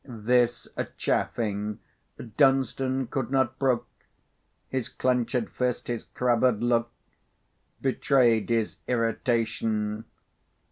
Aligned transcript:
This 0.07 0.67
chaffing 0.97 1.77
Dunstan 2.35 3.05
could 3.05 3.29
not 3.29 3.59
brook, 3.59 3.85
His 4.67 4.89
clenched 4.89 5.49
fist, 5.49 5.89
his 5.89 6.05
crabbed 6.05 6.63
look 6.63 6.89
Betrayed 7.83 8.49
his 8.49 8.77
irritation. 8.87 10.05